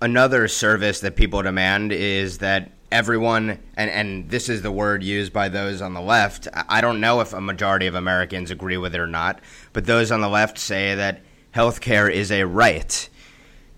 Another 0.00 0.46
service 0.46 1.00
that 1.00 1.16
people 1.16 1.42
demand 1.42 1.92
is 1.92 2.38
that 2.38 2.70
everyone, 2.92 3.58
and, 3.76 3.90
and 3.90 4.30
this 4.30 4.48
is 4.48 4.62
the 4.62 4.70
word 4.70 5.02
used 5.02 5.32
by 5.32 5.48
those 5.48 5.82
on 5.82 5.94
the 5.94 6.00
left. 6.00 6.46
I 6.52 6.80
don't 6.80 7.00
know 7.00 7.20
if 7.20 7.32
a 7.32 7.40
majority 7.40 7.86
of 7.86 7.94
Americans 7.94 8.50
agree 8.50 8.76
with 8.76 8.94
it 8.94 9.00
or 9.00 9.06
not, 9.06 9.40
but 9.72 9.86
those 9.86 10.12
on 10.12 10.20
the 10.20 10.28
left 10.28 10.58
say 10.58 10.94
that 10.94 11.20
healthcare 11.54 12.10
is 12.10 12.30
a 12.30 12.44
right. 12.44 13.08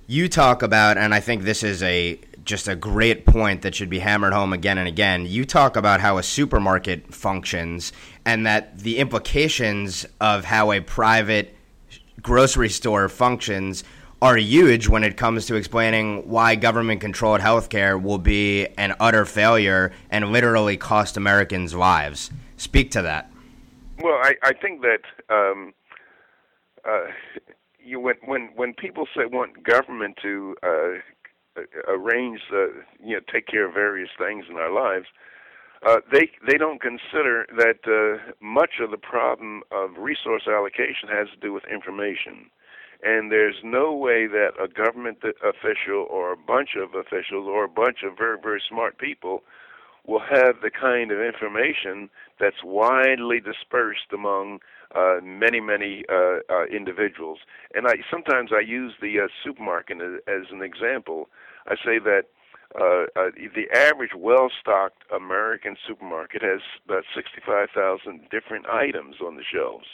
You 0.07 0.29
talk 0.29 0.63
about, 0.63 0.99
and 0.99 1.15
I 1.15 1.21
think 1.21 1.43
this 1.43 1.63
is 1.63 1.83
a 1.83 2.21
just 2.45 2.69
a 2.69 2.75
great 2.75 3.27
point 3.27 3.63
that 3.63 3.75
should 3.75 3.91
be 3.91 4.01
hammered 4.01 4.33
home 4.33 4.53
again 4.53 4.79
and 4.79 4.89
again. 4.89 5.27
You 5.27 5.45
talk 5.45 5.77
about 5.77 6.01
how 6.01 6.19
a 6.19 6.23
supermarket 6.23 7.15
functions 7.15 7.93
and 8.25 8.47
that 8.47 8.79
the 8.79 8.99
implications 8.99 10.07
of 10.21 10.45
how 10.45 10.73
a 10.73 10.81
private 10.81 11.55
grocery 12.23 12.69
store 12.69 13.09
functions 13.09 13.85
are 14.23 14.37
huge 14.37 14.89
when 14.89 15.03
it 15.03 15.17
comes 15.17 15.47
to 15.47 15.55
explaining 15.55 16.29
why 16.29 16.55
government 16.55 17.01
controlled 17.01 17.41
healthcare 17.41 18.01
will 18.01 18.19
be 18.19 18.67
an 18.77 18.95
utter 19.01 19.25
failure 19.25 19.93
and 20.11 20.31
literally 20.31 20.77
cost 20.77 21.17
Americans 21.17 21.75
lives. 21.75 22.31
Speak 22.57 22.91
to 22.91 23.03
that. 23.03 23.31
Well, 24.03 24.19
I, 24.23 24.35
I 24.43 24.53
think 24.53 24.83
that 24.83 25.03
um, 25.31 25.73
uh, 26.85 27.07
you, 27.79 28.01
when 28.01 28.17
when 28.25 28.51
when 28.55 28.75
people 28.75 29.07
say 29.15 29.25
want 29.25 29.63
government 29.63 30.19
to 30.23 30.57
uh, 30.63 31.63
arrange, 31.89 32.41
uh, 32.53 32.67
you 33.03 33.15
know, 33.17 33.21
take 33.33 33.47
care 33.47 33.67
of 33.67 33.75
various 33.75 34.11
things 34.19 34.45
in 34.51 34.57
our 34.57 34.73
lives, 34.73 35.07
uh, 35.87 35.97
they 36.13 36.31
they 36.47 36.59
don't 36.59 36.81
consider 36.81 37.47
that 37.57 37.81
uh, 37.87 38.33
much 38.41 38.81
of 38.81 38.91
the 38.91 38.99
problem 38.99 39.63
of 39.71 39.91
resource 39.99 40.43
allocation 40.47 41.09
has 41.11 41.29
to 41.31 41.37
do 41.41 41.53
with 41.53 41.65
information 41.73 42.51
and 43.03 43.33
there's 43.33 43.57
no 43.65 43.93
way 43.93 44.27
that 44.27 44.51
a 44.63 44.69
government 44.69 45.19
official 45.43 46.07
or 46.11 46.33
a 46.33 46.37
bunch 46.37 46.71
of 46.77 46.95
officials 46.95 47.47
or 47.49 47.65
a 47.65 47.69
bunch 47.69 47.99
of 48.05 48.17
very, 48.17 48.39
very 48.41 48.63
smart 48.69 48.99
people 48.99 49.43
will 50.07 50.21
have 50.21 50.57
the 50.63 50.71
kind 50.71 51.11
of 51.11 51.21
information 51.21 52.11
that's 52.39 52.65
widely 52.65 53.41
dispersed 53.41 54.13
among 54.13 54.59
uh, 54.95 55.19
many, 55.23 55.61
many 55.61 56.05
uh, 56.09 56.39
uh, 56.51 56.65
individuals. 56.65 57.39
And 57.75 57.87
I 57.87 57.97
sometimes 58.11 58.51
I 58.53 58.61
use 58.61 58.95
the 59.01 59.21
uh, 59.21 59.29
supermarket 59.45 59.99
as, 60.27 60.45
an 60.51 60.63
example. 60.63 61.29
I 61.67 61.77
say 61.77 61.99
that 62.01 62.25
uh, 62.75 63.05
uh, 63.17 63.31
the 63.55 63.69
average 63.75 64.13
well-stocked 64.17 65.03
American 65.15 65.77
supermarket 65.87 66.43
has 66.43 66.61
about 66.85 67.05
65,000 67.15 68.29
different 68.31 68.67
items 68.67 69.17
on 69.25 69.37
the 69.37 69.43
shelves 69.43 69.87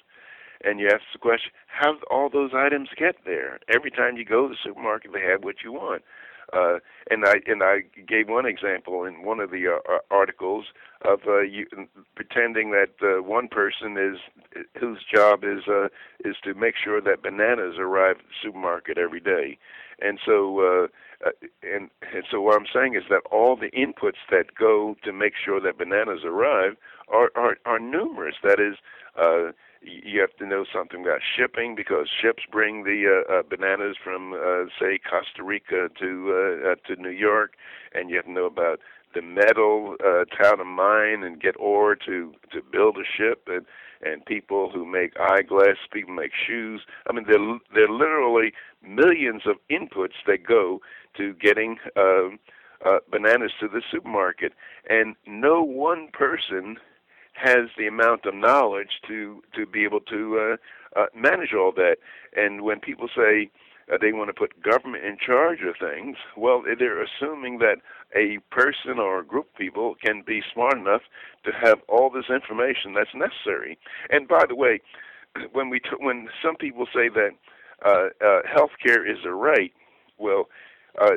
and 0.64 0.80
you 0.80 0.88
ask 0.88 1.02
the 1.12 1.18
question, 1.18 1.52
how 1.66 1.96
all 2.10 2.28
those 2.30 2.50
items 2.54 2.88
get 2.96 3.16
there? 3.24 3.58
Every 3.72 3.90
time 3.90 4.16
you 4.16 4.24
go 4.24 4.48
to 4.48 4.54
the 4.54 4.58
supermarket, 4.62 5.12
they 5.12 5.22
have 5.22 5.44
what 5.44 5.56
you 5.64 5.72
want. 5.72 6.02
Uh, 6.52 6.78
and 7.10 7.24
I 7.24 7.34
and 7.46 7.62
I 7.62 7.80
gave 8.06 8.28
one 8.28 8.46
example 8.46 9.04
in 9.04 9.24
one 9.24 9.40
of 9.40 9.50
the 9.50 9.66
uh, 9.68 9.98
articles 10.10 10.66
of 11.02 11.20
uh, 11.26 11.40
you, 11.40 11.66
pretending 12.14 12.70
that 12.70 12.90
uh, 13.02 13.22
one 13.22 13.48
person 13.48 13.96
is 13.98 14.18
whose 14.78 15.04
job 15.12 15.42
is 15.42 15.66
uh, 15.68 15.88
is 16.24 16.36
to 16.44 16.54
make 16.54 16.74
sure 16.82 17.00
that 17.00 17.22
bananas 17.22 17.76
arrive 17.78 18.18
at 18.18 18.24
the 18.26 18.34
supermarket 18.42 18.96
every 18.96 19.20
day, 19.20 19.58
and 20.00 20.18
so 20.24 20.60
uh, 20.60 21.26
uh, 21.26 21.30
and 21.62 21.90
and 22.14 22.24
so 22.30 22.40
what 22.40 22.56
I'm 22.56 22.66
saying 22.72 22.94
is 22.94 23.04
that 23.10 23.22
all 23.30 23.56
the 23.56 23.70
inputs 23.70 24.22
that 24.30 24.54
go 24.54 24.96
to 25.04 25.12
make 25.12 25.34
sure 25.42 25.60
that 25.60 25.78
bananas 25.78 26.20
arrive 26.24 26.76
are 27.08 27.30
are, 27.34 27.56
are 27.66 27.78
numerous. 27.80 28.36
That 28.42 28.60
is. 28.60 28.76
Uh, 29.18 29.52
you 29.82 30.20
have 30.20 30.34
to 30.38 30.46
know 30.46 30.64
something 30.74 31.02
about 31.02 31.20
shipping 31.36 31.74
because 31.76 32.08
ships 32.20 32.42
bring 32.50 32.84
the 32.84 33.22
uh, 33.28 33.32
uh, 33.32 33.42
bananas 33.48 33.96
from, 34.02 34.32
uh, 34.32 34.64
say, 34.80 34.98
Costa 34.98 35.44
Rica 35.44 35.88
to 36.00 36.32
uh, 36.36 36.74
to 36.86 37.00
New 37.00 37.10
York, 37.10 37.54
and 37.94 38.10
you 38.10 38.16
have 38.16 38.26
to 38.26 38.32
know 38.32 38.46
about 38.46 38.80
the 39.14 39.22
metal 39.22 39.96
uh, 40.04 40.24
town 40.40 40.60
of 40.60 40.66
mine 40.66 41.22
and 41.24 41.40
get 41.40 41.54
ore 41.58 41.96
to 41.96 42.34
to 42.52 42.60
build 42.70 42.96
a 42.98 43.04
ship 43.16 43.44
and 43.46 43.64
and 44.02 44.24
people 44.26 44.70
who 44.70 44.84
make 44.84 45.18
eyeglass, 45.18 45.76
people 45.90 46.14
make 46.14 46.32
shoes. 46.46 46.82
I 47.08 47.12
mean, 47.12 47.24
there 47.28 47.38
there 47.74 47.90
are 47.90 47.98
literally 47.98 48.52
millions 48.82 49.42
of 49.46 49.56
inputs 49.70 50.18
that 50.26 50.46
go 50.46 50.80
to 51.16 51.34
getting 51.34 51.78
uh, 51.96 52.28
uh, 52.84 52.98
bananas 53.10 53.52
to 53.60 53.68
the 53.68 53.82
supermarket, 53.90 54.52
and 54.88 55.16
no 55.26 55.62
one 55.62 56.08
person 56.12 56.76
has 57.32 57.68
the 57.76 57.86
amount 57.86 58.26
of 58.26 58.34
knowledge 58.34 59.00
to 59.08 59.42
to 59.54 59.66
be 59.66 59.84
able 59.84 60.00
to 60.00 60.56
uh, 60.96 61.00
uh, 61.00 61.06
manage 61.14 61.52
all 61.54 61.72
that. 61.72 61.96
And 62.34 62.62
when 62.62 62.80
people 62.80 63.08
say 63.14 63.50
uh, 63.92 63.98
they 64.00 64.12
want 64.12 64.28
to 64.28 64.34
put 64.34 64.62
government 64.62 65.04
in 65.04 65.16
charge 65.18 65.60
of 65.62 65.76
things, 65.78 66.16
well, 66.36 66.62
they're 66.78 67.02
assuming 67.02 67.58
that 67.58 67.76
a 68.14 68.38
person 68.50 68.98
or 68.98 69.20
a 69.20 69.24
group 69.24 69.46
of 69.48 69.56
people 69.56 69.94
can 70.04 70.22
be 70.26 70.42
smart 70.52 70.76
enough 70.76 71.02
to 71.44 71.52
have 71.52 71.78
all 71.88 72.10
this 72.10 72.30
information 72.30 72.94
that's 72.94 73.14
necessary. 73.14 73.78
And 74.10 74.28
by 74.28 74.44
the 74.48 74.56
way, 74.56 74.80
when 75.52 75.68
we 75.70 75.80
t- 75.80 75.90
when 75.98 76.28
some 76.44 76.56
people 76.56 76.86
say 76.94 77.08
that 77.08 77.30
uh, 77.84 78.08
uh, 78.24 78.42
healthcare 78.42 79.08
is 79.10 79.18
a 79.24 79.32
right, 79.32 79.72
well. 80.18 80.48
Uh, 80.98 81.16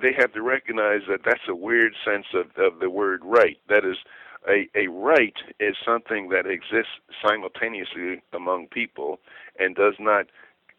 they 0.00 0.12
have 0.16 0.32
to 0.32 0.40
recognize 0.40 1.00
that 1.08 1.18
that's 1.24 1.48
a 1.48 1.54
weird 1.54 1.92
sense 2.04 2.26
of, 2.32 2.46
of 2.64 2.78
the 2.78 2.88
word 2.88 3.20
right. 3.24 3.58
That 3.68 3.84
is, 3.84 3.96
a, 4.48 4.68
a 4.74 4.88
right 4.88 5.34
is 5.58 5.76
something 5.84 6.28
that 6.30 6.46
exists 6.46 6.92
simultaneously 7.26 8.22
among 8.32 8.68
people 8.68 9.18
and 9.58 9.74
does 9.74 9.94
not 9.98 10.26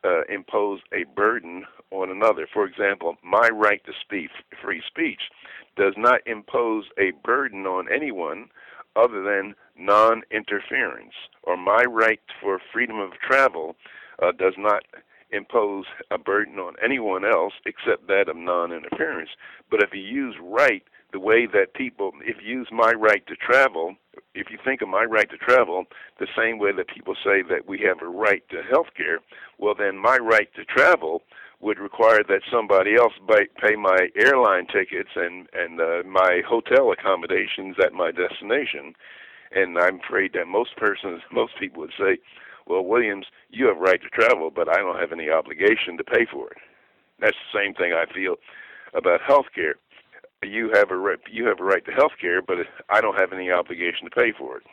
uh, 0.07 0.22
impose 0.34 0.79
a 0.94 1.03
burden 1.16 1.66
on 1.91 2.09
another. 2.09 2.47
For 2.51 2.66
example, 2.66 3.16
my 3.23 3.50
right 3.50 3.84
to 3.85 3.91
speak, 4.01 4.29
free 4.63 4.81
speech, 4.85 5.22
does 5.75 5.94
not 5.97 6.22
impose 6.25 6.85
a 6.97 7.12
burden 7.23 7.66
on 7.66 7.88
anyone 7.91 8.50
other 8.95 9.22
than 9.23 9.56
non 9.78 10.23
interference. 10.31 11.13
Or 11.44 11.57
my 11.57 11.84
right 11.84 12.19
for 12.41 12.59
freedom 12.73 13.00
of 13.00 13.12
travel 13.25 13.75
uh, 14.22 14.31
does 14.31 14.56
not 14.57 14.84
impose 15.31 15.85
a 16.09 16.18
burden 16.18 16.57
on 16.57 16.75
anyone 16.84 17.25
else 17.25 17.53
except 17.66 18.07
that 18.07 18.29
of 18.29 18.35
non 18.35 18.72
interference. 18.72 19.29
But 19.69 19.84
if 19.84 19.89
you 19.94 20.01
use 20.01 20.35
right 20.41 20.84
the 21.13 21.19
way 21.19 21.45
that 21.45 21.74
people, 21.74 22.12
if 22.22 22.38
you 22.44 22.59
use 22.59 22.69
my 22.72 22.91
right 22.91 23.25
to 23.28 23.35
travel, 23.35 23.95
if 24.37 24.51
you 24.51 24.57
think 24.63 24.81
of 24.81 24.89
my 24.89 25.03
right 25.03 25.29
to 25.29 25.37
travel 25.37 25.85
the 26.19 26.27
same 26.37 26.59
way 26.59 26.71
that 26.71 26.87
people 26.87 27.15
say 27.15 27.41
that 27.49 27.67
we 27.67 27.79
have 27.79 28.01
a 28.01 28.07
right 28.07 28.43
to 28.49 28.61
health 28.69 28.87
care, 28.95 29.19
well, 29.57 29.73
then 29.77 29.97
my 29.97 30.17
right 30.17 30.49
to 30.55 30.63
travel 30.63 31.23
would 31.59 31.79
require 31.79 32.23
that 32.23 32.41
somebody 32.51 32.95
else 32.95 33.13
pay 33.27 33.75
my 33.75 34.09
airline 34.15 34.67
tickets 34.67 35.09
and 35.15 35.47
and 35.53 35.81
uh, 35.81 36.03
my 36.05 36.41
hotel 36.47 36.91
accommodations 36.91 37.75
at 37.83 37.93
my 37.93 38.11
destination. 38.11 38.93
And 39.51 39.77
I'm 39.77 39.99
afraid 39.99 40.33
that 40.33 40.47
most 40.47 40.75
persons, 40.77 41.21
most 41.31 41.53
people 41.59 41.81
would 41.81 41.93
say, 41.97 42.19
"Well, 42.67 42.85
Williams, 42.85 43.25
you 43.49 43.67
have 43.67 43.77
a 43.77 43.79
right 43.79 44.01
to 44.01 44.09
travel, 44.09 44.51
but 44.51 44.69
I 44.69 44.77
don't 44.77 44.99
have 44.99 45.11
any 45.11 45.29
obligation 45.29 45.97
to 45.97 46.03
pay 46.03 46.25
for 46.31 46.51
it." 46.51 46.57
That's 47.19 47.37
the 47.51 47.59
same 47.59 47.73
thing 47.73 47.93
I 47.93 48.05
feel 48.13 48.35
about 48.93 49.21
health 49.21 49.47
care 49.55 49.75
you 50.43 50.71
have 50.73 50.91
a 50.91 50.97
right, 50.97 51.19
you 51.31 51.45
have 51.47 51.59
a 51.59 51.63
right 51.63 51.83
to 51.85 51.91
health 51.91 52.13
care, 52.19 52.41
but 52.41 52.57
I 52.89 53.01
don't 53.01 53.19
have 53.19 53.33
any 53.33 53.51
obligation 53.51 54.05
to 54.05 54.11
pay 54.11 54.31
for 54.37 54.57
it. 54.57 54.63